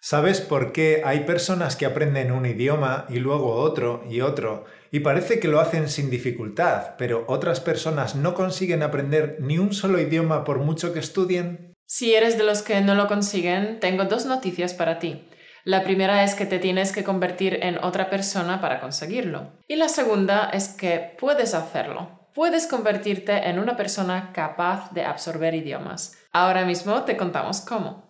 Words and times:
¿Sabes 0.00 0.40
por 0.40 0.72
qué 0.72 1.02
hay 1.04 1.20
personas 1.20 1.74
que 1.74 1.84
aprenden 1.84 2.30
un 2.30 2.46
idioma 2.46 3.06
y 3.08 3.18
luego 3.18 3.54
otro 3.54 4.04
y 4.08 4.20
otro 4.20 4.64
y 4.92 5.00
parece 5.00 5.40
que 5.40 5.48
lo 5.48 5.58
hacen 5.58 5.88
sin 5.88 6.08
dificultad, 6.08 6.94
pero 6.96 7.24
otras 7.26 7.60
personas 7.60 8.14
no 8.14 8.32
consiguen 8.32 8.84
aprender 8.84 9.38
ni 9.40 9.58
un 9.58 9.72
solo 9.72 10.00
idioma 10.00 10.44
por 10.44 10.60
mucho 10.60 10.92
que 10.92 11.00
estudien? 11.00 11.74
Si 11.84 12.14
eres 12.14 12.38
de 12.38 12.44
los 12.44 12.62
que 12.62 12.80
no 12.80 12.94
lo 12.94 13.08
consiguen, 13.08 13.80
tengo 13.80 14.04
dos 14.04 14.24
noticias 14.24 14.72
para 14.72 15.00
ti. 15.00 15.24
La 15.64 15.82
primera 15.82 16.22
es 16.22 16.34
que 16.34 16.46
te 16.46 16.60
tienes 16.60 16.92
que 16.92 17.02
convertir 17.02 17.58
en 17.62 17.78
otra 17.82 18.08
persona 18.08 18.60
para 18.60 18.80
conseguirlo. 18.80 19.52
Y 19.66 19.76
la 19.76 19.88
segunda 19.88 20.48
es 20.50 20.68
que 20.68 21.16
puedes 21.18 21.54
hacerlo. 21.54 22.30
Puedes 22.34 22.68
convertirte 22.68 23.48
en 23.48 23.58
una 23.58 23.76
persona 23.76 24.32
capaz 24.32 24.92
de 24.92 25.04
absorber 25.04 25.54
idiomas. 25.54 26.16
Ahora 26.32 26.64
mismo 26.64 27.02
te 27.02 27.16
contamos 27.16 27.60
cómo. 27.62 28.08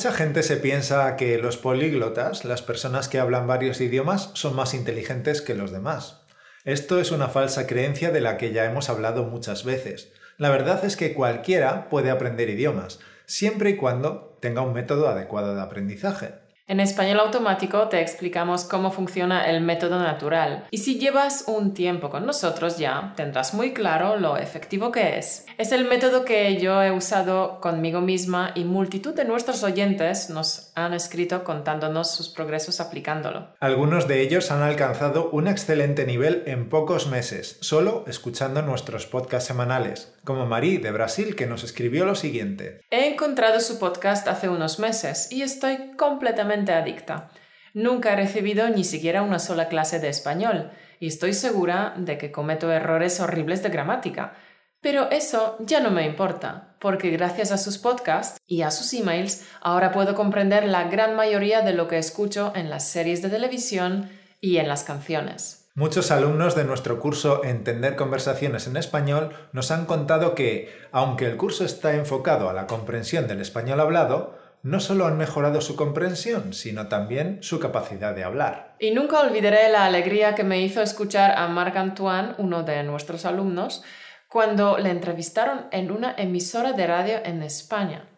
Mucha 0.00 0.12
gente 0.12 0.42
se 0.42 0.56
piensa 0.56 1.14
que 1.16 1.36
los 1.36 1.58
políglotas, 1.58 2.46
las 2.46 2.62
personas 2.62 3.10
que 3.10 3.18
hablan 3.18 3.46
varios 3.46 3.82
idiomas, 3.82 4.30
son 4.32 4.56
más 4.56 4.72
inteligentes 4.72 5.42
que 5.42 5.54
los 5.54 5.72
demás. 5.72 6.22
Esto 6.64 7.02
es 7.02 7.10
una 7.10 7.28
falsa 7.28 7.66
creencia 7.66 8.10
de 8.10 8.22
la 8.22 8.38
que 8.38 8.50
ya 8.50 8.64
hemos 8.64 8.88
hablado 8.88 9.24
muchas 9.24 9.62
veces. 9.62 10.10
La 10.38 10.48
verdad 10.48 10.86
es 10.86 10.96
que 10.96 11.12
cualquiera 11.12 11.90
puede 11.90 12.10
aprender 12.10 12.48
idiomas, 12.48 12.98
siempre 13.26 13.68
y 13.68 13.76
cuando 13.76 14.38
tenga 14.40 14.62
un 14.62 14.72
método 14.72 15.06
adecuado 15.06 15.54
de 15.54 15.60
aprendizaje. 15.60 16.32
En 16.70 16.78
español 16.78 17.18
automático 17.18 17.88
te 17.88 18.00
explicamos 18.00 18.62
cómo 18.62 18.92
funciona 18.92 19.50
el 19.50 19.60
método 19.60 19.98
natural 19.98 20.68
y 20.70 20.78
si 20.78 21.00
llevas 21.00 21.46
un 21.48 21.74
tiempo 21.74 22.10
con 22.10 22.24
nosotros 22.24 22.78
ya 22.78 23.12
tendrás 23.16 23.54
muy 23.54 23.72
claro 23.72 24.18
lo 24.18 24.36
efectivo 24.36 24.92
que 24.92 25.18
es. 25.18 25.46
Es 25.58 25.72
el 25.72 25.84
método 25.86 26.24
que 26.24 26.58
yo 26.58 26.80
he 26.80 26.92
usado 26.92 27.60
conmigo 27.60 28.00
misma 28.00 28.52
y 28.54 28.62
multitud 28.62 29.14
de 29.14 29.24
nuestros 29.24 29.64
oyentes 29.64 30.30
nos 30.30 30.70
han 30.76 30.94
escrito 30.94 31.42
contándonos 31.42 32.14
sus 32.14 32.28
progresos 32.28 32.78
aplicándolo. 32.78 33.48
Algunos 33.58 34.06
de 34.06 34.20
ellos 34.20 34.52
han 34.52 34.62
alcanzado 34.62 35.28
un 35.30 35.48
excelente 35.48 36.06
nivel 36.06 36.44
en 36.46 36.68
pocos 36.68 37.08
meses, 37.08 37.58
solo 37.62 38.04
escuchando 38.06 38.62
nuestros 38.62 39.06
podcasts 39.06 39.48
semanales, 39.48 40.14
como 40.22 40.46
Marie 40.46 40.78
de 40.78 40.92
Brasil 40.92 41.34
que 41.34 41.46
nos 41.46 41.64
escribió 41.64 42.04
lo 42.04 42.14
siguiente. 42.14 42.80
He 42.92 43.08
encontrado 43.08 43.58
su 43.58 43.80
podcast 43.80 44.28
hace 44.28 44.48
unos 44.48 44.78
meses 44.78 45.32
y 45.32 45.42
estoy 45.42 45.96
completamente 45.96 46.59
adicta. 46.68 47.30
Nunca 47.74 48.12
he 48.12 48.16
recibido 48.16 48.68
ni 48.68 48.84
siquiera 48.84 49.22
una 49.22 49.38
sola 49.38 49.68
clase 49.68 50.00
de 50.00 50.08
español 50.08 50.70
y 50.98 51.06
estoy 51.06 51.32
segura 51.32 51.94
de 51.96 52.18
que 52.18 52.30
cometo 52.32 52.70
errores 52.70 53.20
horribles 53.20 53.62
de 53.62 53.70
gramática. 53.70 54.34
Pero 54.80 55.10
eso 55.10 55.56
ya 55.60 55.80
no 55.80 55.90
me 55.90 56.06
importa, 56.06 56.76
porque 56.80 57.10
gracias 57.10 57.52
a 57.52 57.58
sus 57.58 57.78
podcasts 57.78 58.38
y 58.46 58.62
a 58.62 58.70
sus 58.70 58.92
emails 58.94 59.46
ahora 59.60 59.92
puedo 59.92 60.14
comprender 60.14 60.64
la 60.64 60.84
gran 60.84 61.14
mayoría 61.14 61.60
de 61.60 61.74
lo 61.74 61.86
que 61.86 61.98
escucho 61.98 62.52
en 62.54 62.70
las 62.70 62.88
series 62.88 63.22
de 63.22 63.28
televisión 63.28 64.10
y 64.40 64.56
en 64.56 64.68
las 64.68 64.84
canciones. 64.84 65.60
Muchos 65.74 66.10
alumnos 66.10 66.56
de 66.56 66.64
nuestro 66.64 66.98
curso 66.98 67.44
Entender 67.44 67.94
conversaciones 67.94 68.66
en 68.66 68.76
español 68.76 69.32
nos 69.52 69.70
han 69.70 69.86
contado 69.86 70.34
que, 70.34 70.74
aunque 70.92 71.26
el 71.26 71.36
curso 71.36 71.64
está 71.64 71.94
enfocado 71.94 72.50
a 72.50 72.52
la 72.52 72.66
comprensión 72.66 73.28
del 73.28 73.40
español 73.40 73.80
hablado, 73.80 74.39
no 74.62 74.80
solo 74.80 75.06
han 75.06 75.16
mejorado 75.16 75.60
su 75.60 75.76
comprensión, 75.76 76.52
sino 76.52 76.88
también 76.88 77.42
su 77.42 77.58
capacidad 77.60 78.14
de 78.14 78.24
hablar. 78.24 78.74
Y 78.78 78.90
nunca 78.90 79.20
olvidaré 79.20 79.70
la 79.70 79.84
alegría 79.84 80.34
que 80.34 80.44
me 80.44 80.60
hizo 80.60 80.82
escuchar 80.82 81.38
a 81.38 81.48
Marc 81.48 81.76
Antoine, 81.76 82.34
uno 82.38 82.62
de 82.62 82.82
nuestros 82.82 83.24
alumnos, 83.24 83.82
cuando 84.28 84.78
le 84.78 84.90
entrevistaron 84.90 85.66
en 85.72 85.90
una 85.90 86.14
emisora 86.16 86.72
de 86.72 86.86
radio 86.86 87.18
en 87.24 87.42
España. 87.42 88.08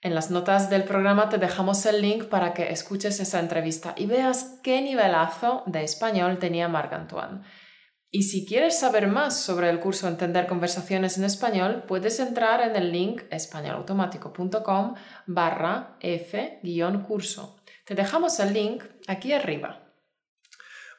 En 0.00 0.14
las 0.14 0.30
notas 0.30 0.70
del 0.70 0.84
programa 0.84 1.28
te 1.28 1.38
dejamos 1.38 1.84
el 1.86 2.02
link 2.02 2.24
para 2.24 2.52
que 2.52 2.70
escuches 2.70 3.20
esa 3.20 3.40
entrevista 3.40 3.94
y 3.96 4.06
veas 4.06 4.60
qué 4.62 4.80
nivelazo 4.82 5.62
de 5.66 5.82
español 5.82 6.38
tenía 6.38 6.68
Marc 6.68 6.92
Antoine. 6.92 7.40
Y 8.14 8.22
si 8.22 8.46
quieres 8.46 8.78
saber 8.78 9.08
más 9.08 9.40
sobre 9.40 9.68
el 9.68 9.80
curso 9.80 10.06
Entender 10.06 10.46
conversaciones 10.46 11.18
en 11.18 11.24
español, 11.24 11.82
puedes 11.88 12.20
entrar 12.20 12.60
en 12.60 12.76
el 12.76 12.92
link 12.92 13.22
españolautomático.com 13.28 14.94
barra 15.26 15.96
f-curso. 15.98 17.56
Te 17.84 17.96
dejamos 17.96 18.38
el 18.38 18.52
link 18.52 18.84
aquí 19.08 19.32
arriba. 19.32 19.82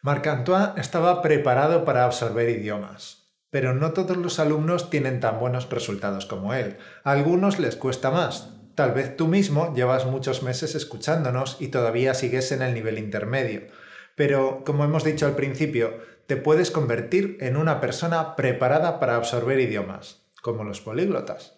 Marc-Antoine 0.01 0.73
estaba 0.75 1.21
preparado 1.21 1.85
para 1.85 2.03
absorber 2.03 2.49
idiomas, 2.49 3.33
pero 3.49 3.73
no 3.73 3.93
todos 3.93 4.17
los 4.17 4.39
alumnos 4.39 4.89
tienen 4.89 5.21
tan 5.21 5.39
buenos 5.39 5.69
resultados 5.69 6.25
como 6.25 6.53
él. 6.53 6.79
A 7.05 7.11
algunos 7.11 7.59
les 7.59 7.77
cuesta 7.77 8.11
más. 8.11 8.49
Tal 8.75 8.91
vez 8.91 9.15
tú 9.15 9.29
mismo 9.29 9.73
llevas 9.73 10.05
muchos 10.05 10.43
meses 10.43 10.75
escuchándonos 10.75 11.61
y 11.61 11.69
todavía 11.69 12.13
sigues 12.13 12.51
en 12.51 12.61
el 12.61 12.73
nivel 12.73 12.99
intermedio. 12.99 13.67
Pero, 14.15 14.63
como 14.65 14.85
hemos 14.85 15.03
dicho 15.03 15.25
al 15.25 15.35
principio, 15.35 15.93
te 16.27 16.37
puedes 16.37 16.71
convertir 16.71 17.37
en 17.41 17.55
una 17.57 17.79
persona 17.79 18.35
preparada 18.35 18.99
para 18.99 19.15
absorber 19.15 19.59
idiomas, 19.59 20.23
como 20.41 20.63
los 20.63 20.81
políglotas. 20.81 21.57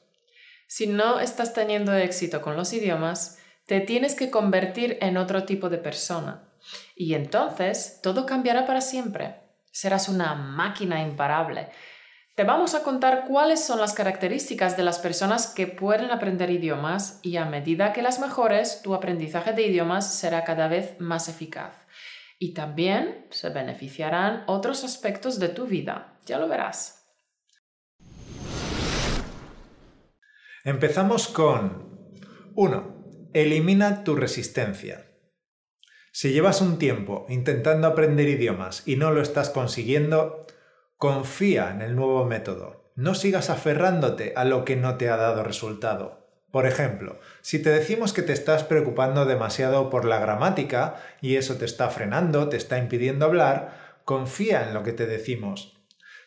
Si 0.68 0.88
no 0.88 1.20
estás 1.20 1.54
teniendo 1.54 1.94
éxito 1.94 2.42
con 2.42 2.58
los 2.58 2.74
idiomas, 2.74 3.40
te 3.66 3.80
tienes 3.80 4.16
que 4.16 4.30
convertir 4.30 4.98
en 5.02 5.18
otro 5.18 5.46
tipo 5.46 5.70
de 5.70 5.78
persona. 5.78 6.50
Y 6.96 7.14
entonces 7.14 8.00
todo 8.04 8.26
cambiará 8.26 8.66
para 8.66 8.82
siempre. 8.82 9.36
Serás 9.72 10.10
una 10.10 10.36
máquina 10.36 11.02
imparable. 11.02 11.70
Te 12.36 12.44
vamos 12.44 12.76
a 12.76 12.84
contar 12.84 13.26
cuáles 13.28 13.64
son 13.64 13.80
las 13.80 13.94
características 13.94 14.78
de 14.78 14.84
las 14.84 15.00
personas 15.00 15.48
que 15.48 15.68
pueden 15.68 16.12
aprender 16.12 16.50
idiomas 16.52 17.20
y 17.24 17.38
a 17.38 17.46
medida 17.46 17.94
que 17.94 18.02
las 18.02 18.20
mejores, 18.20 18.82
tu 18.84 18.94
aprendizaje 18.94 19.54
de 19.54 19.68
idiomas 19.68 20.14
será 20.14 20.44
cada 20.44 20.68
vez 20.68 21.00
más 21.00 21.30
eficaz. 21.30 21.74
Y 22.40 22.53
también 22.53 23.25
se 23.31 23.50
beneficiarán 23.50 24.44
otros 24.48 24.84
aspectos 24.84 25.40
de 25.40 25.50
tu 25.50 25.66
vida. 25.66 26.20
Ya 26.25 26.38
lo 26.38 26.48
verás. 26.48 26.98
Empezamos 30.64 31.28
con 31.28 32.00
1. 32.56 33.30
Elimina 33.34 34.03
tu 34.03 34.16
resistencia. 34.16 35.06
Si 36.12 36.34
llevas 36.34 36.62
un 36.62 36.78
tiempo 36.78 37.25
intentando 37.30 37.88
aprender 37.88 38.28
idiomas 38.28 38.88
y 38.88 38.96
no 38.96 39.12
lo 39.12 39.22
estás 39.22 39.50
consiguiendo, 39.50 40.46
confía 40.98 41.72
en 41.72 41.81
el 41.81 41.96
nuevo 41.96 42.25
método. 42.25 42.92
No 42.96 43.16
sigas 43.16 43.50
aferrándote 43.50 44.34
a 44.36 44.44
lo 44.44 44.66
que 44.66 44.75
no 44.75 44.98
te 44.98 45.09
ha 45.09 45.18
dado 45.18 45.44
resultado. 45.44 46.27
Por 46.52 46.66
ejemplo, 46.66 47.19
si 47.41 47.59
te 47.59 47.69
decimos 47.69 48.13
que 48.13 48.22
te 48.22 48.31
estás 48.31 48.63
preocupando 48.63 49.25
demasiado 49.25 49.90
por 49.90 50.06
la 50.06 50.19
gramática 50.19 50.96
y 51.22 51.35
eso 51.35 51.56
te 51.58 51.66
está 51.66 51.90
frenando, 51.90 52.47
te 52.47 52.56
está 52.56 52.78
impidiendo 52.78 53.25
hablar, 53.25 54.00
confía 54.06 54.63
en 54.63 54.74
lo 54.74 54.84
que 54.84 54.94
te 54.94 55.06
decimos. 55.07 55.74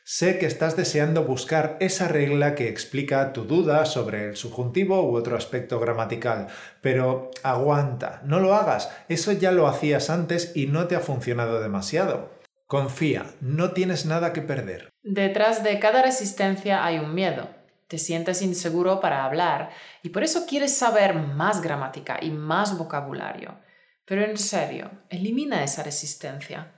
Sé 0.05 0.39
que 0.39 0.47
estás 0.47 0.77
deseando 0.77 1.25
buscar 1.25 1.77
esa 1.81 2.09
regla 2.09 2.55
que 2.55 2.69
explica 2.69 3.33
tu 3.33 3.45
duda 3.45 3.87
sobre 3.87 4.29
el 4.29 4.37
subjuntivo 4.37 5.09
u 5.09 5.17
otro 5.17 5.37
aspecto 5.37 5.79
gramatical, 5.79 6.49
pero 6.83 7.31
aguanta, 7.43 8.21
no 8.25 8.41
lo 8.41 8.55
hagas, 8.55 8.91
eso 9.09 9.33
ya 9.33 9.53
lo 9.53 9.69
hacías 9.69 10.11
antes 10.11 10.53
y 10.55 10.67
no 10.67 10.87
te 10.87 10.97
ha 10.97 11.01
funcionado 11.01 11.61
demasiado. 11.61 12.31
Confía, 12.67 13.27
no 13.41 13.73
tienes 13.73 14.05
nada 14.05 14.33
que 14.33 14.43
perder. 14.43 14.91
Detrás 15.03 15.65
de 15.65 15.79
cada 15.79 16.03
resistencia 16.03 16.85
hay 16.85 16.99
un 16.99 17.15
miedo 17.15 17.60
te 17.91 17.99
sientes 17.99 18.41
inseguro 18.41 19.01
para 19.01 19.25
hablar 19.25 19.71
y 20.05 20.11
por 20.11 20.23
eso 20.23 20.47
quieres 20.47 20.79
saber 20.79 21.13
más 21.17 21.61
gramática 21.61 22.21
y 22.23 22.31
más 22.31 22.79
vocabulario. 22.79 23.59
Pero 24.05 24.25
en 24.25 24.39
serio, 24.39 24.93
elimina 25.09 25.65
esa 25.65 25.83
resistencia. 25.83 26.73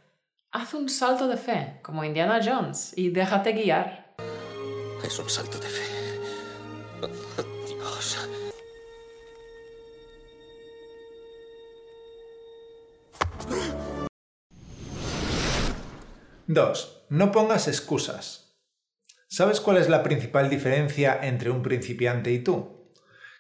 Haz 0.53 0.73
un 0.73 0.89
salto 0.89 1.29
de 1.29 1.37
fe, 1.37 1.81
como 1.83 2.03
Indiana 2.03 2.41
Jones, 2.43 2.95
y 2.97 3.11
déjate 3.11 3.53
guiar. 3.53 4.15
Es 5.05 5.19
un 5.19 5.29
salto 5.29 5.59
de 5.59 5.69
fe. 5.69 5.83
Dios. 7.69 8.29
Dos. 16.47 17.05
No 17.11 17.33
pongas 17.33 17.69
excusas. 17.69 18.42
¿Sabes 19.33 19.63
cuál 19.63 19.79
es 19.79 19.89
la 19.89 20.03
principal 20.03 20.51
diferencia 20.51 21.19
entre 21.23 21.49
un 21.49 21.63
principiante 21.63 22.33
y 22.33 22.41
tú? 22.41 22.93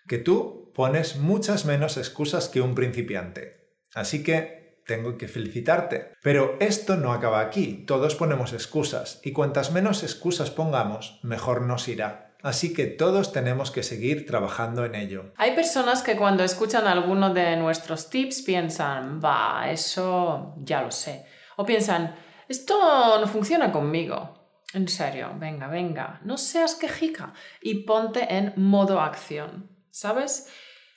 Que 0.09 0.17
tú 0.17 0.73
pones 0.75 1.17
muchas 1.17 1.67
menos 1.67 1.99
excusas 1.99 2.49
que 2.49 2.63
un 2.63 2.75
principiante. 2.75 3.75
Así 3.95 4.23
que 4.23 4.81
tengo 4.87 5.19
que 5.19 5.29
felicitarte. 5.29 6.15
Pero 6.23 6.57
esto 6.61 6.97
no 6.97 7.13
acaba 7.13 7.41
aquí. 7.41 7.85
Todos 7.87 8.15
ponemos 8.15 8.55
excusas 8.55 9.21
y 9.23 9.33
cuantas 9.33 9.71
menos 9.71 10.03
excusas 10.03 10.51
pongamos, 10.51 11.21
mejor 11.23 11.61
nos 11.61 11.87
irá. 11.89 12.39
así 12.43 12.73
que 12.73 12.87
todos 12.87 13.31
tenemos 13.33 13.71
que 13.71 13.83
seguir 13.83 14.25
trabajando 14.25 14.87
en 14.87 14.95
ello. 14.95 15.35
Hay 15.37 15.55
personas 15.55 16.03
que 16.03 16.17
cuando 16.17 16.43
escuchan 16.43 16.87
alguno 16.87 17.35
de 17.35 17.55
nuestros 17.57 18.09
tips 18.09 18.41
piensan, 18.41 19.21
va, 19.23 19.71
eso 19.71 20.55
ya 20.57 20.81
lo 20.81 20.91
sé. 20.91 21.27
O 21.57 21.67
piensan, 21.67 22.15
esto 22.49 23.21
no 23.21 23.29
funciona 23.29 23.71
conmigo. 23.71 24.42
En 24.75 24.89
serio, 24.89 25.35
venga, 25.39 25.67
venga, 25.69 26.21
no 26.25 26.39
seas 26.39 26.75
quejica 26.75 27.35
y 27.61 27.85
ponte 27.85 28.35
en 28.35 28.55
modo 28.57 29.01
acción. 29.01 29.69
¿Sabes? 29.91 30.49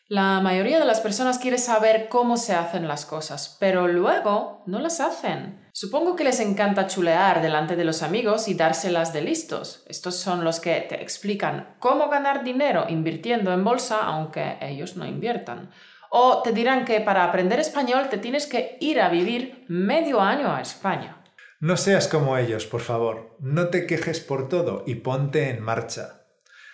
La 0.08 0.40
mayoría 0.40 0.80
de 0.80 0.86
las 0.86 1.02
personas 1.02 1.40
quiere 1.40 1.58
saber 1.58 2.10
cómo 2.10 2.38
se 2.38 2.54
hacen 2.54 2.88
las 2.88 3.08
cosas, 3.08 3.58
pero 3.60 3.88
luego 3.88 4.62
no 4.68 4.80
las 4.80 5.00
hacen. 5.00 5.68
Supongo 5.74 6.16
que 6.16 6.24
les 6.24 6.40
encanta 6.40 6.86
chulear 6.86 7.42
delante 7.42 7.76
de 7.76 7.84
los 7.84 8.04
amigos 8.04 8.48
y 8.48 8.54
dárselas 8.54 9.14
de 9.14 9.22
listos. 9.22 9.84
Estos 9.88 10.16
son 10.16 10.44
los 10.44 10.60
que 10.60 10.80
te 10.82 11.02
explican 11.02 11.76
cómo 11.80 12.08
ganar 12.08 12.44
dinero 12.44 12.86
invirtiendo 12.88 13.52
en 13.52 13.64
bolsa 13.64 14.00
aunque 14.04 14.58
ellos 14.62 14.96
no 14.96 15.08
inviertan. 15.08 15.72
O 16.12 16.44
te 16.44 16.54
dirán 16.54 16.86
que 16.86 17.02
para 17.02 17.24
aprender 17.24 17.60
español 17.60 18.08
te 18.08 18.20
tienes 18.20 18.46
que 18.46 18.78
ir 18.80 19.02
a 19.02 19.10
vivir 19.10 19.66
medio 19.68 20.22
año 20.22 20.54
a 20.54 20.62
España. 20.62 21.25
No 21.60 21.78
seas 21.78 22.08
como 22.08 22.38
ellos, 22.38 22.66
por 22.66 22.82
favor. 22.82 23.38
No 23.40 23.70
te 23.70 23.88
quejes 23.88 24.20
por 24.20 24.50
todo 24.50 24.84
y 24.86 24.96
ponte 24.96 25.50
en 25.50 25.62
marcha. 25.62 26.26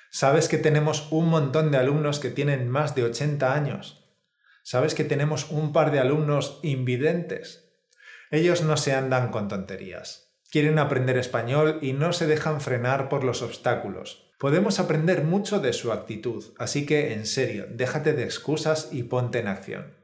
Sabes 0.10 0.50
que 0.50 0.58
tenemos 0.58 1.12
un 1.12 1.30
montón 1.30 1.72
de 1.72 1.78
alumnos 1.78 2.20
que 2.20 2.32
tienen 2.32 2.68
más 2.68 2.96
de 2.96 3.04
80 3.04 3.54
años. 3.54 4.10
Sabes 4.64 4.96
que 4.96 5.04
tenemos 5.04 5.52
un 5.52 5.72
par 5.72 5.92
de 5.92 6.00
alumnos 6.00 6.60
invidentes. 6.64 7.72
Ellos 8.32 8.64
no 8.64 8.76
se 8.76 8.94
andan 8.94 9.30
con 9.30 9.48
tonterías. 9.48 10.34
Quieren 10.50 10.80
aprender 10.80 11.18
español 11.18 11.80
y 11.82 11.94
no 11.94 12.12
se 12.12 12.28
dejan 12.28 12.60
frenar 12.60 13.08
por 13.08 13.24
los 13.24 13.42
obstáculos. 13.42 14.32
Podemos 14.38 14.80
aprender 14.80 15.24
mucho 15.24 15.60
de 15.60 15.72
su 15.72 15.92
actitud, 15.92 16.44
así 16.58 16.86
que 16.86 17.14
en 17.14 17.26
serio, 17.26 17.68
déjate 17.70 18.14
de 18.14 18.24
excusas 18.24 18.90
y 18.92 19.04
ponte 19.04 19.40
en 19.40 19.48
acción. 19.48 19.96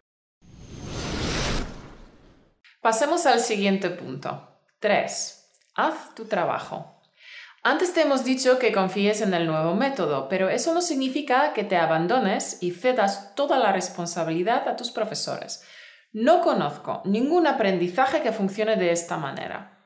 Pasemos 2.82 3.26
al 3.26 3.40
siguiente 3.40 3.90
punto. 3.90 4.57
3. 4.80 5.74
Haz 5.74 6.14
tu 6.14 6.26
trabajo. 6.26 7.02
Antes 7.64 7.96
te 7.96 8.02
hemos 8.02 8.24
dicho 8.24 8.60
que 8.60 8.72
confíes 8.72 9.22
en 9.22 9.34
el 9.34 9.48
nuevo 9.48 9.74
método, 9.74 10.30
pero 10.30 10.50
eso 10.50 10.72
no 10.72 10.82
significa 10.82 11.54
que 11.54 11.64
te 11.64 11.78
abandones 11.78 12.62
y 12.62 12.70
cedas 12.70 13.34
toda 13.34 13.58
la 13.58 13.72
responsabilidad 13.72 14.68
a 14.68 14.76
tus 14.76 14.92
profesores. 14.92 15.64
No 16.14 16.42
conozco 16.42 17.02
ningún 17.06 17.48
aprendizaje 17.48 18.22
que 18.22 18.32
funcione 18.32 18.76
de 18.76 18.92
esta 18.92 19.18
manera. 19.18 19.80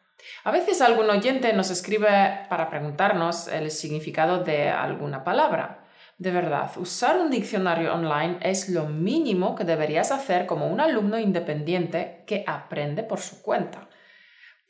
A 0.44 0.52
veces 0.52 0.82
algún 0.82 1.10
oyente 1.10 1.54
nos 1.54 1.70
escribe 1.70 2.46
para 2.50 2.70
preguntarnos 2.70 3.48
el 3.48 3.72
significado 3.72 4.44
de 4.44 4.68
alguna 4.68 5.24
palabra. 5.24 5.86
De 6.18 6.32
verdad, 6.32 6.70
usar 6.76 7.18
un 7.18 7.32
diccionario 7.32 7.94
online 7.94 8.40
es 8.42 8.68
lo 8.68 8.88
mínimo 8.88 9.56
que 9.56 9.64
deberías 9.64 10.12
hacer 10.12 10.46
como 10.48 10.68
un 10.68 10.82
alumno 10.82 11.18
independiente 11.18 12.26
que 12.28 12.44
aprende 12.46 13.04
por 13.04 13.22
su 13.22 13.42
cuenta. 13.42 13.88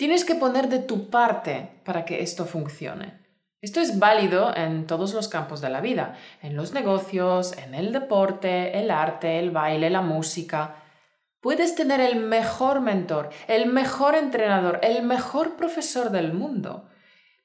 Tienes 0.02 0.26
que 0.26 0.34
poner 0.34 0.68
de 0.68 0.80
tu 0.80 1.12
parte 1.12 1.80
para 1.86 2.06
que 2.06 2.24
esto 2.24 2.46
funcione. 2.46 3.22
Esto 3.62 3.82
es 3.82 4.00
válido 4.00 4.52
en 4.56 4.88
todos 4.88 5.14
los 5.14 5.28
campos 5.28 5.62
de 5.62 5.70
la 5.70 5.80
vida, 5.80 6.18
en 6.42 6.56
los 6.56 6.74
negocios, 6.74 7.56
en 7.56 7.76
el 7.76 7.94
deporte, 7.94 8.80
el 8.80 8.90
arte, 8.90 9.38
el 9.38 9.52
baile, 9.52 9.92
la 9.92 10.02
música. 10.02 10.78
Puedes 11.40 11.76
tener 11.76 12.00
el 12.00 12.16
mejor 12.16 12.82
mentor, 12.82 13.30
el 13.48 13.68
mejor 13.68 14.16
entrenador, 14.16 14.80
el 14.82 15.04
mejor 15.04 15.56
profesor 15.56 16.10
del 16.10 16.34
mundo, 16.34 16.90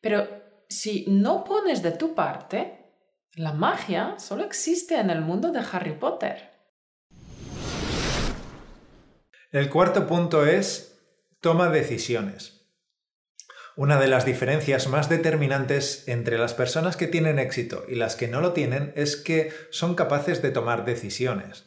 pero 0.01 0.27
si 0.71 1.05
no 1.09 1.45
pones 1.45 1.83
de 1.83 1.93
tu 1.93 2.15
parte, 2.15 2.91
la 3.35 3.53
magia 3.53 4.15
solo 4.19 4.45
existe 4.45 4.99
en 4.99 5.11
el 5.11 5.21
mundo 5.21 5.53
de 5.53 5.61
Harry 5.61 5.93
Potter. 5.93 6.53
El 9.53 9.69
cuarto 9.69 10.07
punto 10.07 10.47
es 10.47 10.96
Toma 11.41 11.69
decisiones. 11.69 12.67
Una 13.77 14.01
de 14.01 14.09
las 14.09 14.25
diferencias 14.25 14.89
más 14.89 15.11
determinantes 15.11 16.09
entre 16.09 16.39
las 16.39 16.55
personas 16.55 16.97
que 16.97 17.07
tienen 17.07 17.39
éxito 17.39 17.85
y 17.87 17.95
las 17.95 18.17
que 18.17 18.27
no 18.27 18.41
lo 18.41 18.55
tienen 18.55 18.95
es 18.97 19.17
que 19.17 19.53
son 19.71 19.95
capaces 19.95 20.41
de 20.41 20.51
tomar 20.51 20.87
decisiones. 20.87 21.67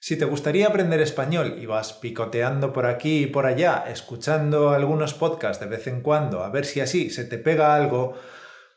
Si 0.00 0.16
te 0.16 0.24
gustaría 0.24 0.66
aprender 0.66 1.00
español 1.00 1.56
y 1.60 1.66
vas 1.66 1.92
picoteando 1.92 2.72
por 2.72 2.86
aquí 2.86 3.22
y 3.22 3.26
por 3.26 3.46
allá, 3.46 3.84
escuchando 3.88 4.70
algunos 4.70 5.14
podcasts 5.14 5.62
de 5.62 5.70
vez 5.70 5.86
en 5.86 6.00
cuando, 6.00 6.42
a 6.42 6.50
ver 6.50 6.66
si 6.66 6.80
así 6.80 7.08
se 7.08 7.24
te 7.24 7.38
pega 7.38 7.76
algo, 7.76 8.18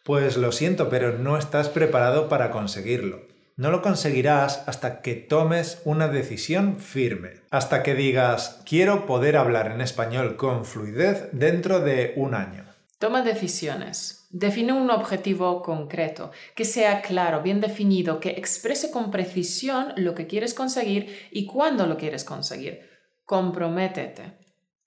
pues 0.03 0.37
lo 0.37 0.51
siento, 0.51 0.89
pero 0.89 1.17
no 1.17 1.37
estás 1.37 1.69
preparado 1.69 2.29
para 2.29 2.51
conseguirlo. 2.51 3.38
No 3.59 3.71
lo 3.71 3.81
conseguirás 3.81 4.63
hasta 4.67 5.01
que 5.01 5.15
tomes 5.15 5.81
una 5.83 6.07
decisión 6.07 6.79
firme, 6.79 7.41
hasta 7.49 7.83
que 7.83 7.93
digas 7.93 8.61
quiero 8.65 9.05
poder 9.05 9.35
hablar 9.35 9.73
en 9.73 9.81
español 9.81 10.37
con 10.37 10.63
fluidez 10.63 11.27
dentro 11.33 11.81
de 11.81 12.13
un 12.15 12.35
año. 12.35 12.63
Toma 12.99 13.21
decisiones. 13.21 14.25
Define 14.29 14.71
un 14.71 14.89
objetivo 14.89 15.61
concreto, 15.61 16.31
que 16.55 16.63
sea 16.63 17.01
claro, 17.01 17.41
bien 17.41 17.59
definido, 17.59 18.21
que 18.21 18.29
exprese 18.29 18.91
con 18.91 19.11
precisión 19.11 19.91
lo 19.97 20.15
que 20.15 20.25
quieres 20.25 20.53
conseguir 20.53 21.27
y 21.29 21.45
cuándo 21.45 21.85
lo 21.85 21.97
quieres 21.97 22.23
conseguir. 22.23 22.89
Comprométete. 23.25 24.37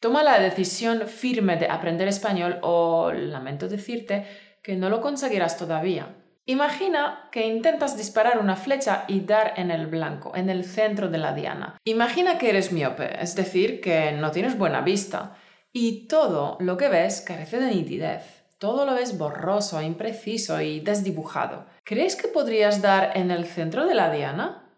Toma 0.00 0.22
la 0.22 0.40
decisión 0.40 1.08
firme 1.08 1.56
de 1.56 1.68
aprender 1.68 2.08
español 2.08 2.58
o 2.62 3.12
lamento 3.12 3.68
decirte 3.68 4.24
que 4.62 4.76
no 4.76 4.88
lo 4.88 5.02
conseguirás 5.02 5.58
todavía. 5.58 6.21
Imagina 6.44 7.28
que 7.30 7.46
intentas 7.46 7.96
disparar 7.96 8.38
una 8.38 8.56
flecha 8.56 9.04
y 9.06 9.20
dar 9.20 9.54
en 9.56 9.70
el 9.70 9.86
blanco, 9.86 10.34
en 10.34 10.50
el 10.50 10.64
centro 10.64 11.08
de 11.08 11.18
la 11.18 11.34
diana. 11.34 11.78
Imagina 11.84 12.36
que 12.36 12.50
eres 12.50 12.72
miope, 12.72 13.22
es 13.22 13.36
decir, 13.36 13.80
que 13.80 14.10
no 14.12 14.32
tienes 14.32 14.58
buena 14.58 14.80
vista, 14.80 15.36
y 15.72 16.08
todo 16.08 16.56
lo 16.60 16.76
que 16.76 16.88
ves 16.88 17.20
carece 17.20 17.60
de 17.60 17.68
nitidez. 17.68 18.42
Todo 18.58 18.84
lo 18.84 18.94
ves 18.94 19.18
borroso, 19.18 19.80
impreciso 19.82 20.60
y 20.60 20.80
desdibujado. 20.80 21.66
¿Crees 21.84 22.16
que 22.16 22.28
podrías 22.28 22.82
dar 22.82 23.16
en 23.16 23.30
el 23.30 23.46
centro 23.46 23.86
de 23.86 23.94
la 23.94 24.10
diana? 24.10 24.68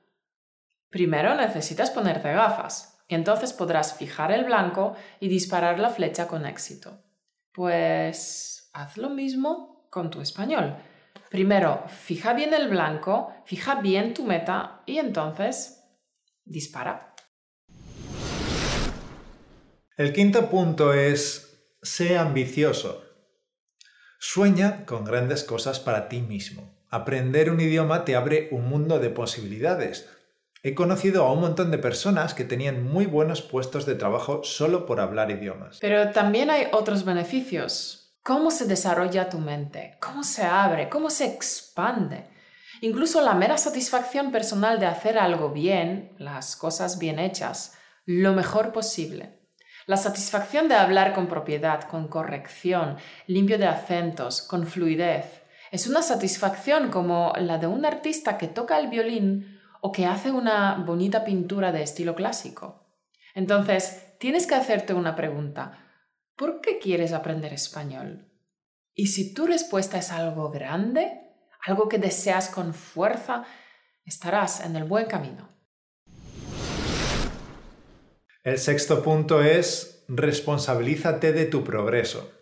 Primero 0.91 1.35
necesitas 1.35 1.91
ponerte 1.91 2.33
gafas, 2.33 3.03
y 3.09 3.15
entonces 3.15 3.55
podrás 3.55 3.97
fijar 3.97 4.33
el 4.33 4.45
blanco 4.45 4.97
y 5.19 5.29
disparar 5.29 5.79
la 5.79 5.89
flecha 5.89 6.29
con 6.29 6.45
éxito. 6.45 7.03
Pues 7.53 8.71
haz 8.75 8.99
lo 8.99 9.09
mismo 9.09 9.87
con 9.91 10.11
tu 10.11 10.21
español. 10.21 10.77
Primero, 11.31 11.85
fija 11.89 12.33
bien 12.33 12.55
el 12.55 12.69
blanco, 12.69 13.33
fija 13.45 13.81
bien 13.81 14.15
tu 14.15 14.25
meta 14.25 14.83
y 14.87 14.99
entonces 14.99 15.83
dispara. 16.45 17.15
El 19.97 20.13
quinto 20.13 20.49
punto 20.49 20.93
es, 20.93 21.69
sé 21.83 22.19
ambicioso. 22.19 23.05
Sueña 24.19 24.87
con 24.87 25.05
grandes 25.05 25.45
cosas 25.45 25.81
para 25.81 26.09
ti 26.09 26.21
mismo. 26.21 26.75
Aprender 26.89 27.51
un 27.51 27.61
idioma 27.61 28.05
te 28.05 28.17
abre 28.17 28.49
un 28.53 28.69
mundo 28.69 28.99
de 28.99 29.11
posibilidades. 29.11 30.09
He 30.63 30.75
conocido 30.75 31.25
a 31.25 31.33
un 31.33 31.41
montón 31.41 31.71
de 31.71 31.79
personas 31.79 32.33
que 32.33 32.45
tenían 32.45 32.83
muy 32.83 33.07
buenos 33.07 33.43
puestos 33.43 33.87
de 33.87 33.97
trabajo 33.97 34.43
solo 34.45 34.87
por 34.87 35.01
hablar 35.01 35.31
idiomas. 35.31 35.79
Pero 35.81 36.11
también 36.11 36.51
hay 36.51 36.69
otros 36.73 37.05
beneficios 37.05 38.04
cómo 38.25 38.51
se 38.51 38.65
desarrolla 38.65 39.29
tu 39.29 39.39
mente, 39.39 39.99
cómo 40.01 40.25
se 40.25 40.43
abre, 40.43 40.89
cómo 40.89 41.11
se 41.11 41.27
expande. 41.27 42.25
Incluso 42.81 43.21
la 43.21 43.35
mera 43.35 43.59
satisfacción 43.59 44.33
personal 44.33 44.81
de 44.81 44.87
hacer 44.87 45.19
algo 45.19 45.51
bien, 45.51 46.15
las 46.19 46.57
cosas 46.57 46.99
bien 46.99 47.19
hechas, 47.19 47.77
lo 48.07 48.33
mejor 48.33 48.73
posible. 48.73 49.39
La 49.87 49.99
satisfacción 49.99 50.69
de 50.69 50.75
hablar 50.75 51.13
con 51.13 51.29
propiedad, 51.29 51.83
con 51.83 52.09
corrección, 52.09 52.97
limpio 53.27 53.59
de 53.59 53.67
acentos, 53.67 54.41
con 54.41 54.67
fluidez. 54.67 55.43
Es 55.71 55.87
una 55.87 56.01
satisfacción 56.01 56.91
como 56.91 57.35
la 57.37 57.59
de 57.59 57.67
un 57.67 57.85
artista 57.85 58.39
que 58.39 58.49
toca 58.49 58.79
el 58.79 58.89
violín 58.89 59.61
o 59.83 59.93
que 59.93 60.07
hace 60.07 60.31
una 60.31 60.77
bonita 60.77 61.25
pintura 61.25 61.73
de 61.73 61.83
estilo 61.83 62.15
clásico. 62.15 62.87
Entonces, 63.35 64.17
tienes 64.19 64.47
que 64.47 64.55
hacerte 64.55 64.95
una 64.95 65.15
pregunta. 65.15 65.84
¿Por 66.37 66.61
qué 66.61 66.79
quieres 66.79 67.13
aprender 67.13 67.53
español? 67.53 68.29
Y 68.93 69.07
si 69.09 69.35
tu 69.35 69.47
respuesta 69.47 69.99
es 69.99 70.11
algo 70.11 70.51
grande, 70.51 71.21
algo 71.65 71.89
que 71.89 71.99
deseas 71.99 72.49
con 72.49 72.75
fuerza, 72.75 73.45
estarás 74.05 74.65
en 74.65 74.75
el 74.75 74.85
buen 74.85 75.07
camino. 75.07 75.49
El 78.43 78.59
sexto 78.59 79.03
punto 79.03 79.43
es 79.43 80.05
responsabilízate 80.09 81.33
de 81.33 81.47
tu 81.47 81.63
progreso. 81.63 82.33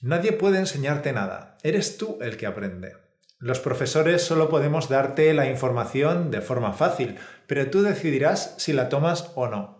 Nadie 0.00 0.32
puede 0.32 0.58
enseñarte 0.58 1.12
nada, 1.12 1.58
eres 1.62 1.98
tú 1.98 2.18
el 2.22 2.36
que 2.36 2.46
aprende. 2.46 2.96
Los 3.38 3.60
profesores 3.60 4.22
solo 4.22 4.48
podemos 4.48 4.88
darte 4.88 5.32
la 5.34 5.48
información 5.48 6.30
de 6.30 6.40
forma 6.40 6.72
fácil, 6.72 7.18
pero 7.46 7.70
tú 7.70 7.82
decidirás 7.82 8.54
si 8.56 8.72
la 8.72 8.88
tomas 8.88 9.32
o 9.36 9.48
no. 9.48 9.77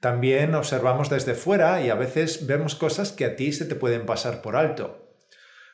También 0.00 0.54
observamos 0.54 1.10
desde 1.10 1.34
fuera 1.34 1.82
y 1.82 1.90
a 1.90 1.96
veces 1.96 2.46
vemos 2.46 2.74
cosas 2.74 3.12
que 3.12 3.24
a 3.24 3.34
ti 3.34 3.52
se 3.52 3.64
te 3.64 3.74
pueden 3.74 4.06
pasar 4.06 4.42
por 4.42 4.54
alto. 4.54 5.16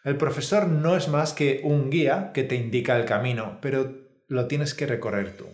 El 0.03 0.17
profesor 0.17 0.67
no 0.67 0.97
es 0.97 1.09
más 1.09 1.33
que 1.33 1.61
un 1.65 1.91
guía 1.91 2.31
que 2.33 2.43
te 2.45 2.57
indica 2.57 2.97
el 2.97 3.05
camino, 3.05 3.59
pero 3.61 4.05
lo 4.29 4.47
tienes 4.47 4.75
que 4.75 4.87
recorrer 4.87 5.37
tú. 5.37 5.47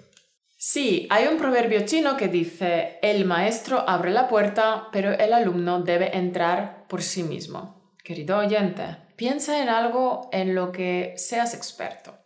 Sí, 0.57 1.07
hay 1.11 1.27
un 1.27 1.39
proverbio 1.39 1.87
chino 1.87 2.17
que 2.17 2.29
dice, 2.29 2.99
el 3.03 3.25
maestro 3.25 3.89
abre 3.89 4.11
la 4.11 4.29
puerta, 4.29 4.89
pero 4.93 5.13
el 5.13 5.33
alumno 5.33 5.83
debe 5.83 6.17
entrar 6.17 6.87
por 6.87 7.03
sí 7.03 7.23
mismo. 7.23 7.95
Querido 8.05 8.39
oyente, 8.39 8.99
piensa 9.17 9.63
en 9.63 9.69
algo 9.69 10.29
en 10.33 10.55
lo 10.55 10.71
que 10.71 11.15
seas 11.17 11.55
experto. 11.55 12.19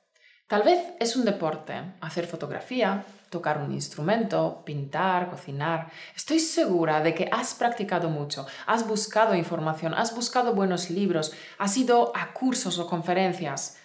Tal 0.49 0.63
vez 0.63 0.81
es 1.01 1.17
un 1.17 1.25
deporte, 1.25 1.75
hacer 2.01 2.27
fotografía, 2.27 3.05
tocar 3.35 3.59
un 3.59 3.73
instrumento, 3.73 4.63
pintar, 4.65 5.29
cocinar. 5.29 5.91
Estoy 6.15 6.39
segura 6.39 7.01
de 7.01 7.13
que 7.17 7.29
has 7.33 7.53
practicado 7.55 8.09
mucho, 8.09 8.47
has 8.67 8.87
buscado 8.87 9.35
información, 9.35 9.93
has 9.93 10.15
buscado 10.15 10.55
buenos 10.55 10.89
libros, 10.89 11.33
has 11.59 11.77
ido 11.77 12.13
a 12.15 12.33
cursos 12.33 12.79
o 12.79 12.87
conferencias, 12.87 13.77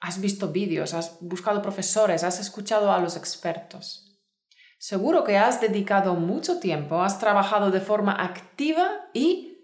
has 0.00 0.20
visto 0.20 0.52
vídeos, 0.52 0.94
has 0.94 1.18
buscado 1.20 1.60
profesores, 1.60 2.22
has 2.22 2.38
escuchado 2.38 2.92
a 2.92 3.00
los 3.00 3.16
expertos. 3.16 3.84
Seguro 4.78 5.24
que 5.24 5.36
has 5.36 5.60
dedicado 5.60 6.14
mucho 6.14 6.60
tiempo, 6.60 7.02
has 7.02 7.18
trabajado 7.18 7.70
de 7.72 7.80
forma 7.80 8.12
activa 8.12 8.86
y 9.12 9.58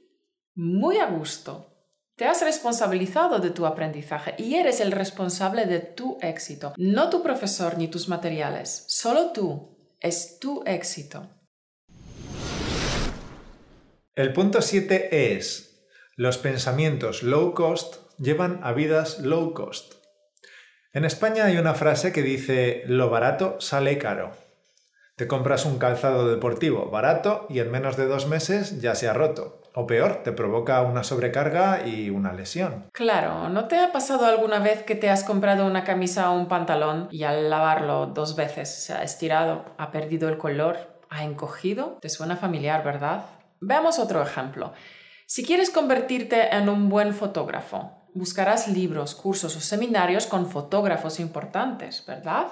muy 0.55 0.99
a 0.99 1.07
gusto. 1.07 1.78
Te 2.19 2.25
has 2.25 2.43
responsabilizado 2.43 3.39
de 3.39 3.51
tu 3.51 3.65
aprendizaje 3.65 4.35
y 4.39 4.57
eres 4.57 4.81
el 4.81 4.91
responsable 4.91 5.67
de 5.67 5.79
tu 5.79 6.19
éxito, 6.21 6.75
no 6.77 7.11
tu 7.11 7.23
profesor 7.23 7.79
ni 7.79 7.87
tus 7.87 8.09
materiales, 8.09 8.87
solo 8.89 9.31
tú. 9.31 9.79
Es 10.01 10.41
tu 10.41 10.65
éxito. 10.67 11.29
El 14.17 14.33
punto 14.33 14.63
7 14.63 15.37
es, 15.37 15.87
los 16.17 16.39
pensamientos 16.39 17.23
low 17.23 17.55
cost 17.55 17.99
llevan 18.19 18.59
a 18.65 18.73
vidas 18.73 19.21
low 19.21 19.55
cost. 19.55 19.95
En 20.93 21.05
España 21.05 21.45
hay 21.45 21.57
una 21.57 21.75
frase 21.75 22.13
que 22.13 22.23
dice, 22.23 22.83
lo 22.87 23.11
barato 23.11 23.61
sale 23.61 23.97
caro. 23.97 24.33
Te 25.15 25.29
compras 25.29 25.65
un 25.67 25.79
calzado 25.79 26.29
deportivo 26.29 26.91
barato 26.91 27.47
y 27.49 27.61
en 27.61 27.71
menos 27.71 27.97
de 27.97 28.07
dos 28.07 28.27
meses 28.27 28.81
ya 28.81 28.97
se 28.97 29.07
ha 29.07 29.13
roto. 29.13 29.63
O 29.81 29.87
peor, 29.87 30.25
te 30.25 30.33
provoca 30.33 30.83
una 30.83 31.05
sobrecarga 31.05 31.87
y 31.87 32.11
una 32.11 32.33
lesión. 32.33 32.87
Claro, 32.93 33.49
¿no 33.49 33.69
te 33.69 33.79
ha 33.79 33.93
pasado 33.93 34.27
alguna 34.27 34.59
vez 34.59 34.83
que 34.83 34.97
te 34.97 35.09
has 35.09 35.23
comprado 35.23 35.65
una 35.67 35.85
camisa 35.85 36.33
o 36.33 36.37
un 36.37 36.49
pantalón 36.49 37.07
y 37.13 37.23
al 37.23 37.49
lavarlo 37.49 38.07
dos 38.07 38.35
veces 38.35 38.69
se 38.69 38.93
ha 38.93 39.05
estirado, 39.05 39.67
ha 39.79 39.93
perdido 39.93 40.29
el 40.29 40.37
color, 40.37 40.99
ha 41.11 41.23
encogido? 41.23 41.99
Te 42.01 42.09
suena 42.09 42.37
familiar, 42.37 42.83
¿verdad? 42.83 43.27
Veamos 43.61 44.01
otro 44.01 44.21
ejemplo. 44.21 44.73
Si 45.27 45.45
quieres 45.45 45.71
convertirte 45.71 46.57
en 46.57 46.69
un 46.69 46.89
buen 46.89 47.15
fotógrafo, 47.15 47.93
buscarás 48.15 48.67
libros, 48.67 49.15
cursos 49.15 49.55
o 49.55 49.61
seminarios 49.61 50.27
con 50.27 50.51
fotógrafos 50.51 51.21
importantes, 51.21 52.05
¿verdad? 52.05 52.49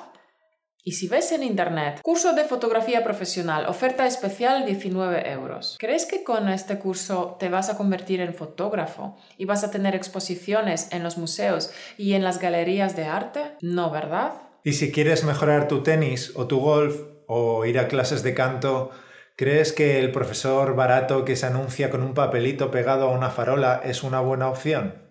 Y 0.89 0.93
si 0.93 1.09
ves 1.09 1.33
en 1.33 1.43
Internet, 1.43 1.99
curso 2.01 2.33
de 2.33 2.45
fotografía 2.45 3.03
profesional, 3.03 3.67
oferta 3.67 4.07
especial 4.07 4.65
19 4.65 5.33
euros, 5.33 5.77
¿crees 5.81 6.07
que 6.07 6.23
con 6.23 6.49
este 6.49 6.79
curso 6.79 7.37
te 7.41 7.49
vas 7.49 7.69
a 7.69 7.77
convertir 7.77 8.21
en 8.21 8.33
fotógrafo 8.33 9.17
y 9.37 9.47
vas 9.47 9.65
a 9.65 9.73
tener 9.73 9.97
exposiciones 9.97 10.87
en 10.93 11.03
los 11.03 11.19
museos 11.19 11.73
y 11.99 12.13
en 12.13 12.23
las 12.23 12.39
galerías 12.39 12.95
de 12.95 13.07
arte? 13.07 13.57
No, 13.63 13.91
¿verdad? 13.91 14.35
Y 14.63 14.75
si 14.75 14.93
quieres 14.93 15.25
mejorar 15.25 15.67
tu 15.67 15.83
tenis 15.83 16.31
o 16.37 16.47
tu 16.47 16.61
golf 16.61 17.01
o 17.27 17.65
ir 17.65 17.81
a 17.81 17.89
clases 17.89 18.23
de 18.23 18.35
canto, 18.35 18.93
¿crees 19.35 19.73
que 19.73 19.99
el 19.99 20.13
profesor 20.13 20.77
barato 20.77 21.25
que 21.25 21.35
se 21.35 21.47
anuncia 21.47 21.91
con 21.91 22.05
un 22.05 22.15
papelito 22.15 22.71
pegado 22.71 23.09
a 23.09 23.11
una 23.11 23.31
farola 23.31 23.81
es 23.85 24.05
una 24.05 24.21
buena 24.21 24.49
opción? 24.49 25.06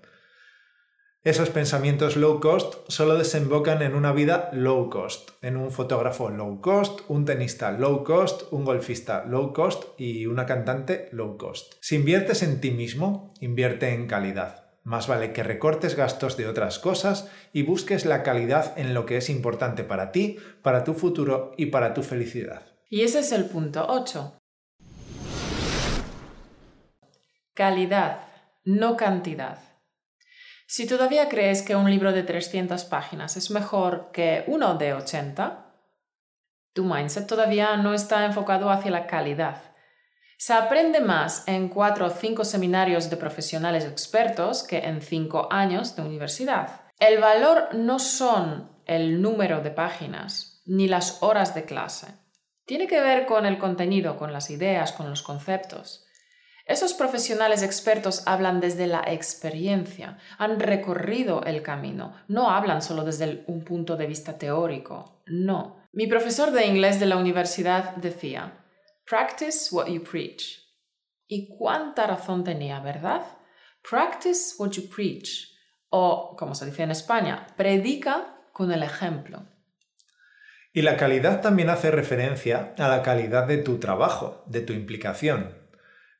Esos 1.25 1.49
pensamientos 1.49 2.17
low 2.17 2.39
cost 2.39 2.87
solo 2.87 3.17
desembocan 3.17 3.81
en 3.81 3.95
una 3.95 4.11
vida 4.11 4.51
low 4.53 4.91
cost, 4.91 5.31
en 5.41 5.57
un 5.57 5.71
fotógrafo 5.71 6.29
low 6.29 6.61
cost, 6.61 6.99
un 7.07 7.25
tenista 7.25 7.71
low 7.71 8.03
cost, 8.03 8.43
un 8.51 8.63
golfista 8.63 9.25
low 9.25 9.51
cost 9.51 9.99
y 9.99 10.27
una 10.27 10.45
cantante 10.45 11.09
low 11.13 11.35
cost. 11.35 11.73
Si 11.81 11.95
inviertes 11.95 12.43
en 12.43 12.61
ti 12.61 12.69
mismo, 12.69 13.33
invierte 13.39 13.91
en 13.95 14.05
calidad. 14.05 14.65
Más 14.83 15.07
vale 15.07 15.33
que 15.33 15.41
recortes 15.41 15.95
gastos 15.95 16.37
de 16.37 16.47
otras 16.47 16.77
cosas 16.77 17.27
y 17.51 17.63
busques 17.63 18.05
la 18.05 18.21
calidad 18.21 18.77
en 18.77 18.93
lo 18.93 19.07
que 19.07 19.17
es 19.17 19.31
importante 19.31 19.83
para 19.83 20.11
ti, 20.11 20.37
para 20.61 20.83
tu 20.83 20.93
futuro 20.93 21.53
y 21.57 21.65
para 21.65 21.95
tu 21.95 22.03
felicidad. 22.03 22.67
Y 22.87 23.01
ese 23.01 23.21
es 23.21 23.31
el 23.31 23.45
punto 23.45 23.83
8. 23.89 24.37
Calidad, 27.55 28.27
no 28.63 28.95
cantidad. 28.95 29.64
Si 30.67 30.87
todavía 30.87 31.29
crees 31.29 31.61
que 31.61 31.75
un 31.75 31.89
libro 31.89 32.11
de 32.11 32.23
300 32.23 32.85
páginas 32.85 33.37
es 33.37 33.51
mejor 33.51 34.09
que 34.11 34.43
uno 34.47 34.75
de 34.75 34.93
80, 34.93 35.65
tu 36.73 36.83
mindset 36.83 37.27
todavía 37.27 37.77
no 37.77 37.93
está 37.93 38.25
enfocado 38.25 38.69
hacia 38.69 38.91
la 38.91 39.07
calidad. 39.07 39.61
Se 40.37 40.53
aprende 40.53 40.99
más 40.99 41.47
en 41.47 41.69
cuatro 41.69 42.07
o 42.07 42.09
cinco 42.09 42.43
seminarios 42.43 43.09
de 43.09 43.17
profesionales 43.17 43.85
expertos 43.85 44.63
que 44.63 44.79
en 44.79 45.01
cinco 45.01 45.47
años 45.51 45.95
de 45.95 46.01
universidad. 46.01 46.81
El 46.99 47.19
valor 47.19 47.69
no 47.73 47.99
son 47.99 48.69
el 48.85 49.21
número 49.21 49.61
de 49.61 49.71
páginas 49.71 50.61
ni 50.65 50.87
las 50.87 51.21
horas 51.21 51.55
de 51.55 51.63
clase. 51.63 52.07
Tiene 52.65 52.87
que 52.87 52.99
ver 52.99 53.25
con 53.27 53.45
el 53.45 53.57
contenido, 53.57 54.17
con 54.17 54.33
las 54.33 54.49
ideas, 54.49 54.91
con 54.91 55.09
los 55.09 55.21
conceptos. 55.21 56.04
Esos 56.65 56.95
profesionales 56.95 57.61
expertos 57.61 58.23
hablan 58.25 58.59
desde 58.59 58.87
la 58.87 59.03
experiencia, 59.05 60.17
han 60.39 60.59
recorrido 60.59 61.43
el 61.43 61.61
camino, 61.61 62.15
no 62.27 62.49
hablan 62.49 62.81
solo 62.81 63.03
desde 63.03 63.43
un 63.45 63.63
punto 63.63 63.95
de 63.95 64.07
vista 64.07 64.39
teórico, 64.39 65.21
no. 65.27 65.87
Mi 65.93 66.07
profesor 66.07 66.51
de 66.51 66.65
inglés 66.65 66.99
de 66.99 67.05
la 67.05 67.17
universidad 67.17 67.95
decía, 67.97 68.65
practice 69.05 69.73
what 69.73 69.87
you 69.87 70.03
preach. 70.03 70.59
Y 71.27 71.55
cuánta 71.55 72.07
razón 72.07 72.43
tenía, 72.43 72.79
¿verdad? 72.79 73.21
Practice 73.87 74.55
what 74.57 74.71
you 74.71 74.89
preach. 74.89 75.51
O, 75.89 76.35
como 76.35 76.55
se 76.55 76.65
dice 76.65 76.81
en 76.81 76.91
España, 76.91 77.45
predica 77.55 78.39
con 78.51 78.71
el 78.71 78.81
ejemplo. 78.81 79.45
Y 80.73 80.81
la 80.81 80.97
calidad 80.97 81.41
también 81.41 81.69
hace 81.69 81.91
referencia 81.91 82.73
a 82.77 82.87
la 82.89 83.03
calidad 83.03 83.47
de 83.47 83.59
tu 83.59 83.79
trabajo, 83.79 84.43
de 84.47 84.61
tu 84.61 84.73
implicación. 84.73 85.64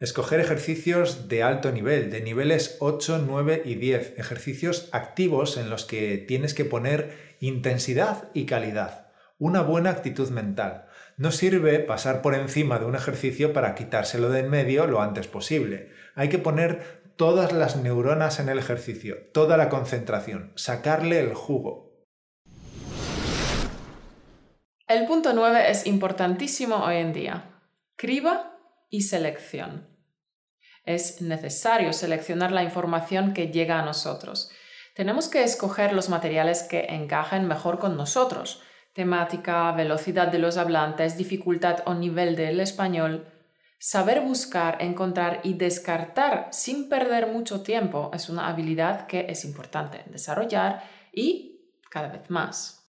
Escoger 0.02 0.42
ejercicios 0.42 1.30
de 1.30 1.42
alto 1.42 1.72
nivel, 1.72 2.12
de 2.12 2.20
niveles 2.20 2.76
8, 2.82 3.24
9 3.26 3.62
y 3.64 3.76
10, 3.76 4.16
ejercicios 4.18 4.90
activos 4.92 5.56
en 5.56 5.70
los 5.70 5.86
que 5.86 6.18
tienes 6.18 6.54
que 6.54 6.66
poner 6.66 7.36
intensidad 7.40 8.30
y 8.34 8.46
calidad, 8.46 9.08
una 9.38 9.62
buena 9.62 9.92
actitud 9.92 10.30
mental. 10.32 10.88
No 11.16 11.32
sirve 11.32 11.80
pasar 11.80 12.22
por 12.22 12.36
encima 12.36 12.78
de 12.78 12.86
un 12.86 12.96
ejercicio 12.96 13.54
para 13.54 13.74
quitárselo 13.74 14.30
de 14.30 14.42
en 14.42 14.50
medio 14.50 14.86
lo 14.86 15.02
antes 15.02 15.28
posible. 15.28 15.92
Hay 16.14 16.28
que 16.28 16.40
poner 16.40 17.02
todas 17.16 17.54
las 17.54 17.78
neuronas 17.78 18.42
en 18.42 18.50
el 18.50 18.60
ejercicio, 18.60 19.16
toda 19.34 19.56
la 19.56 19.70
concentración, 19.70 20.52
sacarle 20.56 21.22
el 21.22 21.34
jugo. 21.34 22.04
El 24.90 25.08
punto 25.08 25.32
9 25.32 25.72
es 25.72 25.88
importantísimo 25.88 26.84
hoy 26.84 26.98
en 26.98 27.14
día. 27.14 27.62
Criba 27.96 28.55
y 28.96 29.02
selección. 29.02 29.90
Es 30.86 31.22
necesario 31.22 31.92
seleccionar 31.92 32.54
la 32.54 32.64
información 32.64 33.34
que 33.34 33.48
llega 33.48 33.78
a 33.78 33.86
nosotros. 33.86 34.50
Tenemos 34.96 35.28
que 35.28 35.44
escoger 35.44 35.92
los 35.92 36.08
materiales 36.08 36.64
que 36.64 36.86
encajen 36.86 37.46
mejor 37.46 37.78
con 37.78 37.98
nosotros. 37.98 38.62
Temática, 38.94 39.70
velocidad 39.74 40.30
de 40.30 40.40
los 40.40 40.56
hablantes, 40.56 41.18
dificultad 41.18 41.80
o 41.86 41.94
nivel 41.94 42.38
del 42.38 42.62
español. 42.62 43.28
Saber 43.78 44.22
buscar, 44.22 44.82
encontrar 44.82 45.42
y 45.44 45.56
descartar 45.56 46.48
sin 46.52 46.88
perder 46.88 47.28
mucho 47.28 47.64
tiempo 47.64 48.12
es 48.14 48.30
una 48.30 48.48
habilidad 48.48 49.08
que 49.08 49.26
es 49.28 49.44
importante 49.44 50.06
desarrollar 50.10 50.84
y 51.12 51.74
cada 51.90 52.08
vez 52.08 52.30
más. 52.30 52.90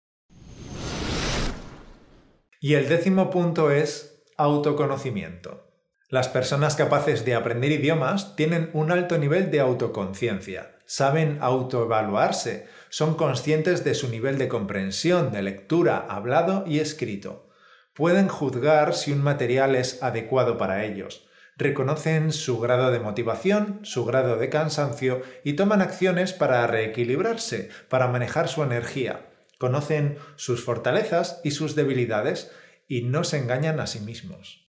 Y 2.59 2.75
el 2.75 2.87
décimo 2.87 3.31
punto 3.31 3.71
es 3.71 4.23
autoconocimiento. 4.37 5.66
Las 6.09 6.29
personas 6.29 6.77
capaces 6.77 7.25
de 7.25 7.35
aprender 7.35 7.69
idiomas 7.69 8.37
tienen 8.37 8.69
un 8.71 8.91
alto 8.91 9.17
nivel 9.17 9.51
de 9.51 9.59
autoconciencia, 9.59 10.77
saben 10.85 11.37
autoevaluarse, 11.41 12.67
son 12.87 13.15
conscientes 13.15 13.83
de 13.83 13.93
su 13.93 14.07
nivel 14.07 14.37
de 14.37 14.47
comprensión, 14.47 15.33
de 15.33 15.41
lectura, 15.41 16.05
hablado 16.07 16.63
y 16.65 16.79
escrito. 16.79 17.49
Pueden 17.93 18.29
juzgar 18.29 18.93
si 18.93 19.11
un 19.11 19.21
material 19.21 19.75
es 19.75 20.01
adecuado 20.01 20.57
para 20.57 20.85
ellos, 20.85 21.27
reconocen 21.57 22.31
su 22.31 22.57
grado 22.59 22.89
de 22.89 22.99
motivación, 22.99 23.81
su 23.83 24.05
grado 24.05 24.37
de 24.37 24.49
cansancio 24.49 25.23
y 25.43 25.53
toman 25.53 25.81
acciones 25.81 26.31
para 26.31 26.65
reequilibrarse, 26.67 27.69
para 27.89 28.07
manejar 28.07 28.47
su 28.47 28.63
energía. 28.63 29.25
Conocen 29.57 30.19
sus 30.37 30.63
fortalezas 30.63 31.41
y 31.43 31.51
sus 31.51 31.75
debilidades 31.75 32.49
y 32.87 33.01
no 33.01 33.25
se 33.25 33.39
engañan 33.39 33.81
a 33.81 33.87
sí 33.87 33.99
mismos. 33.99 34.66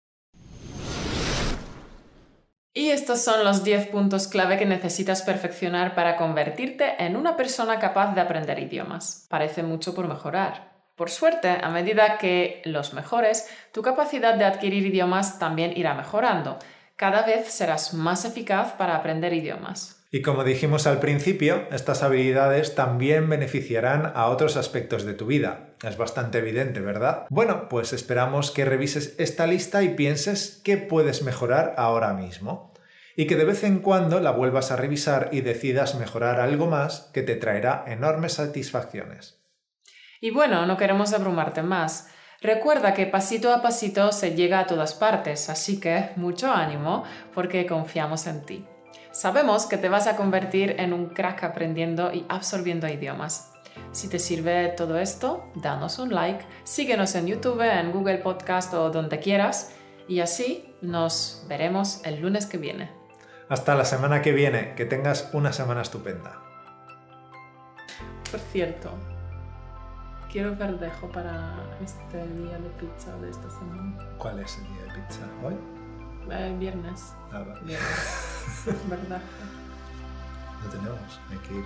Y 2.76 2.90
estos 2.90 3.22
son 3.22 3.44
los 3.44 3.64
10 3.64 3.90
puntos 3.90 4.28
clave 4.28 4.58
que 4.58 4.66
necesitas 4.66 5.22
perfeccionar 5.22 5.94
para 5.94 6.18
convertirte 6.18 6.96
en 6.98 7.16
una 7.16 7.38
persona 7.38 7.78
capaz 7.78 8.16
de 8.16 8.22
aprender 8.22 8.58
idiomas. 8.58 9.28
Parece 9.30 9.62
mucho 9.62 9.94
por 9.94 10.08
mejorar. 10.08 10.74
Por 10.96 11.12
suerte, 11.12 11.50
a 11.50 11.70
medida 11.70 12.18
que 12.18 12.64
los 12.66 12.94
mejores, 12.94 13.48
tu 13.72 13.84
capacidad 13.84 14.34
de 14.34 14.46
adquirir 14.46 14.88
idiomas 14.88 15.38
también 15.38 15.78
irá 15.78 15.94
mejorando. 15.94 16.58
Cada 16.96 17.22
vez 17.24 17.48
serás 17.48 17.94
más 17.94 18.26
eficaz 18.26 18.74
para 18.74 18.96
aprender 18.96 19.34
idiomas. 19.34 20.04
Y 20.12 20.22
como 20.22 20.44
dijimos 20.44 20.88
al 20.88 21.00
principio, 21.00 21.68
estas 21.72 22.02
habilidades 22.02 22.76
también 22.76 23.30
beneficiarán 23.30 24.12
a 24.16 24.28
otros 24.28 24.58
aspectos 24.58 25.06
de 25.06 25.14
tu 25.14 25.26
vida. 25.26 25.73
Es 25.84 25.98
bastante 25.98 26.38
evidente, 26.38 26.80
¿verdad? 26.80 27.26
Bueno, 27.30 27.68
pues 27.68 27.92
esperamos 27.92 28.52
que 28.52 28.64
revises 28.64 29.16
esta 29.20 29.46
lista 29.48 29.84
y 29.84 29.90
pienses 29.90 30.62
qué 30.64 30.78
puedes 30.78 31.24
mejorar 31.24 31.76
ahora 31.78 32.14
mismo. 32.14 32.72
Y 33.18 33.28
que 33.28 33.36
de 33.36 33.44
vez 33.44 33.66
en 33.66 33.80
cuando 33.80 34.22
la 34.22 34.32
vuelvas 34.32 34.72
a 34.72 34.78
revisar 34.78 35.30
y 35.34 35.42
decidas 35.42 35.96
mejorar 35.96 36.40
algo 36.40 36.68
más 36.68 37.12
que 37.14 37.22
te 37.22 37.36
traerá 37.36 37.84
enormes 37.86 38.34
satisfacciones. 38.34 39.44
Y 40.22 40.32
bueno, 40.32 40.66
no 40.66 40.78
queremos 40.78 41.14
abrumarte 41.14 41.62
más. 41.62 42.08
Recuerda 42.42 42.94
que 42.94 43.06
pasito 43.06 43.54
a 43.54 43.62
pasito 43.62 44.14
se 44.14 44.36
llega 44.36 44.60
a 44.60 44.68
todas 44.68 44.94
partes, 44.94 45.50
así 45.50 45.82
que 45.82 46.12
mucho 46.16 46.52
ánimo 46.52 47.04
porque 47.34 47.68
confiamos 47.68 48.26
en 48.28 48.42
ti. 48.46 48.66
Sabemos 49.12 49.66
que 49.66 49.78
te 49.78 49.90
vas 49.90 50.08
a 50.08 50.16
convertir 50.16 50.76
en 50.80 50.94
un 50.94 51.10
crack 51.10 51.44
aprendiendo 51.44 52.12
y 52.14 52.26
absorbiendo 52.30 52.88
idiomas. 52.88 53.53
Si 53.92 54.08
te 54.08 54.20
sirve 54.20 54.70
todo 54.70 54.98
esto, 54.98 55.52
danos 55.56 56.00
un 56.00 56.14
like, 56.14 56.46
síguenos 56.64 57.16
en 57.16 57.28
YouTube, 57.28 57.62
en 57.62 57.92
Google 57.92 58.18
Podcast 58.18 58.74
o 58.74 58.90
donde 58.90 59.20
quieras 59.20 59.72
y 60.08 60.20
así 60.20 60.76
nos 60.82 61.46
veremos 61.48 62.02
el 62.06 62.22
lunes 62.22 62.46
que 62.46 62.58
viene. 62.58 62.92
Hasta 63.50 63.76
la 63.76 63.86
semana 63.86 64.22
que 64.22 64.32
viene, 64.32 64.74
que 64.76 64.86
tengas 64.86 65.30
una 65.34 65.54
semana 65.54 65.82
estupenda. 65.82 66.42
Por 68.32 68.40
cierto, 68.40 68.90
quiero 70.32 70.56
verdejo 70.56 71.12
para 71.12 71.56
este 71.84 72.18
día 72.18 72.58
de 72.58 72.70
pizza 72.80 73.16
de 73.18 73.30
esta 73.30 73.50
semana. 73.50 73.98
¿Cuál 74.18 74.40
es 74.40 74.58
el 74.58 74.64
día 74.64 74.94
de 74.94 75.02
pizza? 75.02 75.22
¿Hoy? 75.44 75.54
Eh, 76.32 76.56
viernes. 76.58 77.14
Ah, 77.32 77.44
vale. 77.48 77.62
Viernes. 77.62 78.66
verdejo. 78.90 79.24
No 80.64 80.70
tenemos, 80.70 81.20
hay 81.30 81.38
que 81.48 81.54
ir 81.56 81.66